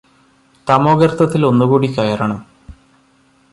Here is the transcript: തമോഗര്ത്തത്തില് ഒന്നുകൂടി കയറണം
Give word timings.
തമോഗര്ത്തത്തില് 0.67 1.45
ഒന്നുകൂടി 1.45 1.89
കയറണം 1.93 2.41